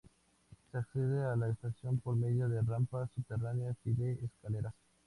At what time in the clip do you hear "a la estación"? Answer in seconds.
1.25-1.99